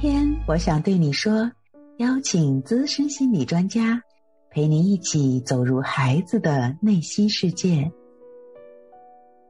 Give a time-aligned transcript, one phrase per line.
[0.00, 1.52] 天，我想对你说，
[1.98, 4.02] 邀请资深心理专家
[4.48, 7.92] 陪你一起走入孩子的内心世界。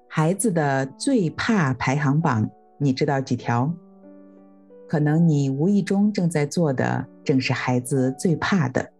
[0.08, 3.72] 孩子的最怕排行榜，你知道几条？
[4.88, 8.90] 可能你无意中正在做的，正是孩子最怕的。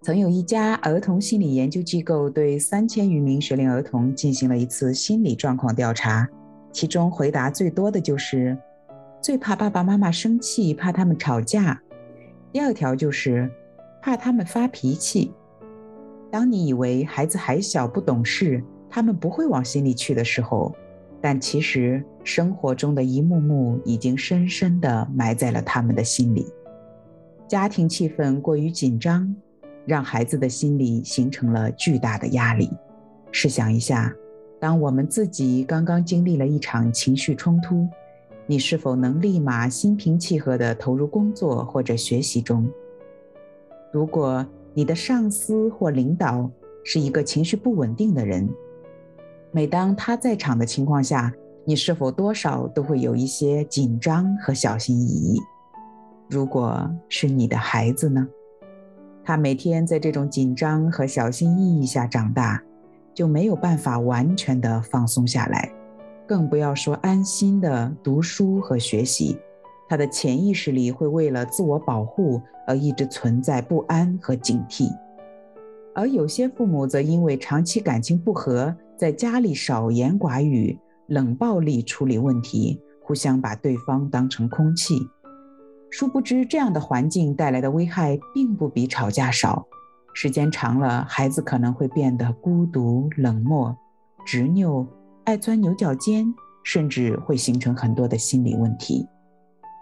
[0.00, 6.26] 曾有一家儿童心理研究机构对三千余名学龄儿童进行了一次心理状况调查，
[6.72, 8.56] 其中回答最多的就是。
[9.24, 11.80] 最怕爸爸妈妈生气，怕他们吵架。
[12.52, 13.50] 第二条就是
[14.02, 15.32] 怕他们发脾气。
[16.30, 20.74] 当你以为孩子还小不懂事，他们不会往心里去的时候，
[21.22, 26.46] 但其实生活中的一幕幕已经深深地埋在了他们的心里。
[27.48, 29.34] 家庭气氛过于紧张，
[29.86, 32.70] 让孩子的心里形成了巨大的压力。
[33.32, 34.14] 试想一下，
[34.60, 37.88] 当我们自己刚刚经历了一场情绪冲突。
[38.46, 42.68] 你是否能立马心平气和地投入工作或者学习中？
[43.90, 46.50] 如果你的上司或领导
[46.84, 48.48] 是一个情绪不稳定的人，
[49.50, 51.32] 每当他在场的情况下，
[51.64, 55.40] 你是否多少都会有一些紧张和小心翼翼？
[56.28, 58.28] 如果是你的孩子呢？
[59.24, 62.62] 他每天在这种紧张和小心翼翼下长大，
[63.14, 65.72] 就没有办法完全的放松下来。
[66.26, 69.38] 更不要说安心的读书和学习，
[69.88, 74.88] 他的潜意识里会为了自我保护而一直存在不安和警惕。
[75.94, 80.76] 而有些父母则因为长期感情不和，在家里少言寡语、
[81.06, 85.06] 冷暴力处理问题，互相把对方当成空气。
[85.90, 89.64] 殊不知，这样的环境带来的危害并不比吵架少。
[90.12, 93.76] 时间长了，孩子可能会变得孤独、冷漠、
[94.24, 94.86] 执拗。
[95.24, 99.08] 爱钻牛角尖，甚至会形成很多的心理问题。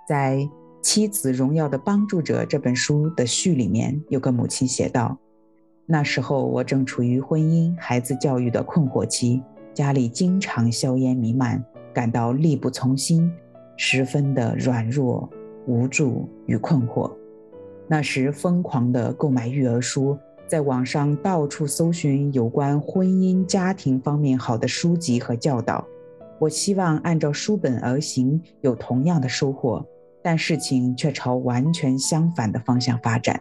[0.09, 0.37] 在
[0.81, 5.19] 《妻子荣耀的帮助者》这本书的序里面，有个母亲写道
[5.85, 9.43] ：“那时候我正处于婚姻、孩子教育的困惑期，
[9.75, 11.61] 家里经常硝烟弥漫，
[11.93, 13.29] 感到力不从心，
[13.77, 15.29] 十分的软弱、
[15.67, 17.11] 无助与困惑。
[17.89, 20.17] 那时疯狂的购买育儿书。”
[20.53, 25.83] 在网上到处搜寻有关婚姻家庭方面好的书籍和教导，
[26.39, 29.83] 我希望按照书本而行，有同样的收获，
[30.23, 33.41] 但事情却朝完全相反的方向发展。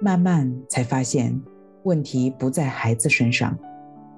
[0.00, 1.38] 慢慢才发现，
[1.82, 3.54] 问题不在孩子身上，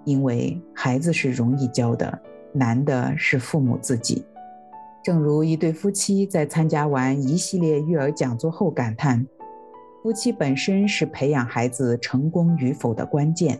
[0.04, 2.16] 因为孩子是容易教的，
[2.52, 4.24] 难的是父母自己。
[5.02, 9.26] 正如一对夫妻在参加完一系列育儿讲座后感叹。
[10.04, 13.58] 夫妻本身是培养孩子成功与否的关键，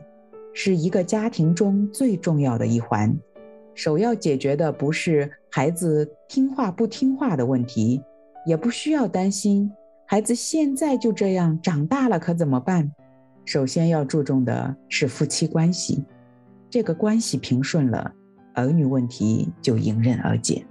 [0.53, 3.17] 是一个家庭中最重要的一环。
[3.75, 8.03] 首要解决的不是孩子听话不听话的问题，
[8.45, 9.73] 也不需要担心
[10.05, 12.93] 孩子现在就这样长大了可怎么办。
[13.47, 16.05] 首先要注重的是夫妻关系，
[16.69, 18.13] 这个关系平顺了，
[18.53, 20.63] 儿女问题就迎刃而解。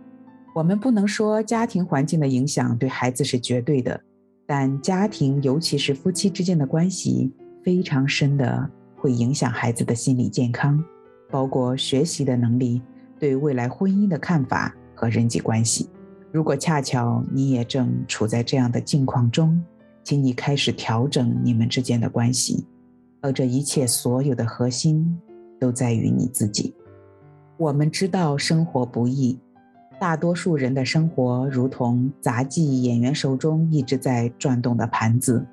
[0.53, 3.99] 我们不能说家庭环境的影响对孩子是绝对的。
[4.45, 7.31] 但家庭，尤其是夫妻之间的关系，
[7.63, 10.83] 非常深的会影响孩子的心理健康，
[11.29, 12.81] 包括学习的能力、
[13.17, 15.89] 对未来婚姻的看法和人际关系。
[16.31, 19.63] 如果恰巧你也正处在这样的境况中，
[20.03, 22.65] 请你开始调整你们之间的关系，
[23.21, 25.17] 而这一切所有的核心
[25.59, 26.75] 都在于你自己。
[27.57, 29.39] 我们知道生活不易。
[29.99, 35.45] 大多数人的生活如同杂技演员手中一直在转动的盘子，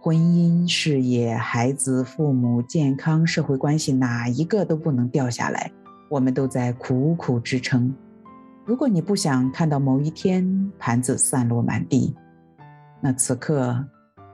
[0.00, 5.70] 婚姻、事业、孩子、父母、健康、社会关系，哪一个都不能掉下来。
[6.08, 7.92] 我们都在苦苦支撑。
[8.64, 12.14] 如果你不想看到某一天盘子散落满地，
[13.00, 13.84] 那此刻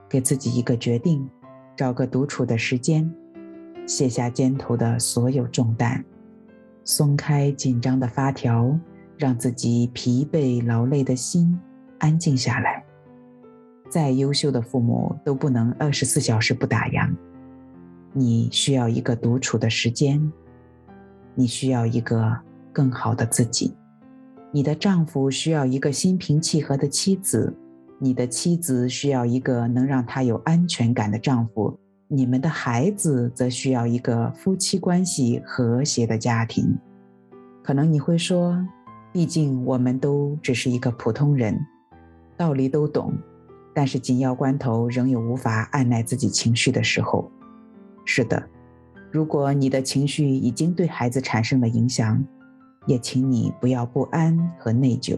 [0.07, 1.27] 给自己一个决定，
[1.75, 3.11] 找个独处的时间，
[3.87, 6.03] 卸下肩头的所有重担，
[6.83, 8.77] 松开紧张的发条。
[9.17, 11.57] 让自己疲惫劳累的心
[11.99, 12.83] 安静下来。
[13.89, 17.09] 再优秀的父母都不能二十四小时不打烊。
[18.13, 20.31] 你需要一个独处的时间，
[21.33, 22.35] 你需要一个
[22.73, 23.73] 更好的自己。
[24.51, 27.53] 你的丈夫需要一个心平气和的妻子，
[27.99, 31.77] 你的妻子需要一个能让她有安全感的丈夫，
[32.07, 36.77] 你们的孩子则需要一个夫妻关系和谐的家庭。
[37.63, 38.65] 可能你会说。
[39.15, 41.57] 毕竟我们都只是一个普通人，
[42.35, 43.13] 道理都懂，
[43.73, 47.31] 但是紧要关头仍有无法按耐自己情绪的时候。
[48.03, 48.45] 是的，
[49.09, 52.21] 如果你的情绪已经对孩子产生了影响，
[52.87, 55.17] 也请你不要不安和内疚。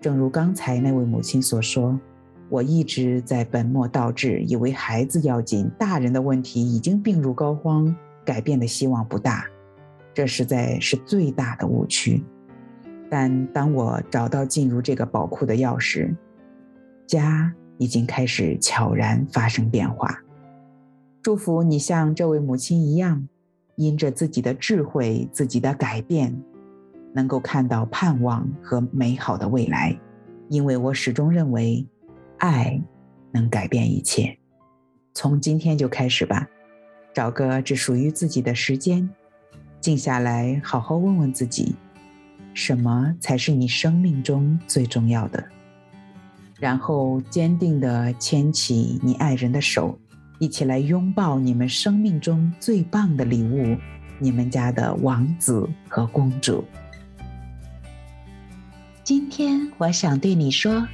[0.00, 1.96] 正如刚才那位母亲所说，
[2.48, 9.46] 我一直在本末倒置，以为孩子要紧，大人的问题已经病入膏肓，改变的希望不大。
[10.12, 12.20] 这实在是最大的误区。
[13.12, 16.16] 但当我找到进入这个宝库的钥匙，
[17.06, 20.18] 家已经开始悄然发生变化。
[21.20, 23.28] 祝福你像这位母亲一样，
[23.76, 26.34] 因着自己的智慧、自己的改变，
[27.12, 29.94] 能够看到盼望和美好的未来。
[30.48, 31.86] 因为我始终认为，
[32.38, 32.80] 爱
[33.30, 34.38] 能改变一切。
[35.12, 36.48] 从今天就开始吧，
[37.12, 39.06] 找个只属于自己的时间。
[39.82, 41.76] 静下来，好好问问自己，
[42.54, 45.44] 什么才是你生命中最重要的？
[46.58, 49.98] 然后坚定地牵起你爱人的手，
[50.38, 53.76] 一起来拥抱你们生命中最棒的礼物——
[54.20, 56.64] 你们家的王子和公主。
[59.02, 60.86] 今天我想对你说：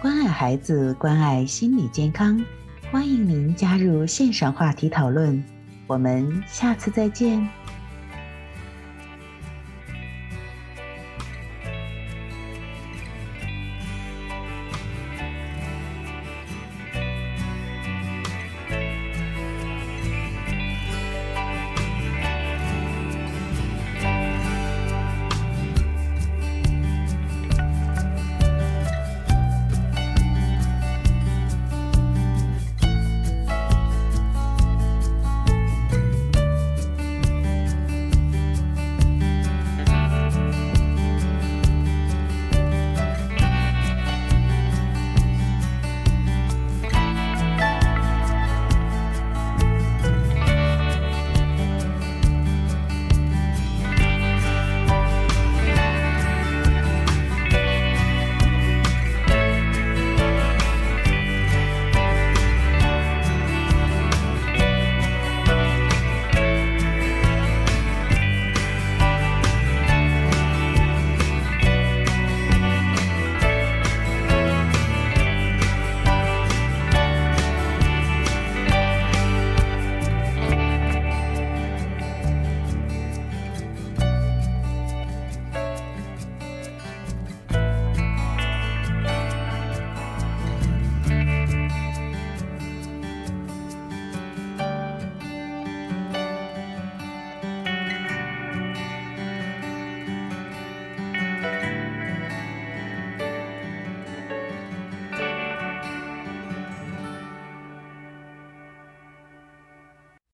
[0.00, 2.42] 关爱孩子，关爱心理健康。
[2.90, 5.44] 欢迎您加入线上话题讨论，
[5.86, 7.46] 我们下次再见。